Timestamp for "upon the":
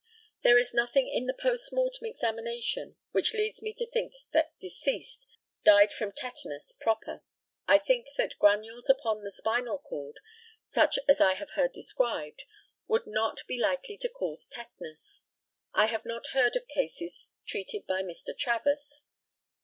8.89-9.29